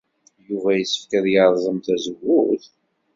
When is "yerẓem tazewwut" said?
1.33-2.63